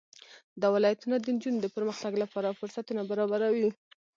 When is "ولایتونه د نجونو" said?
0.75-1.59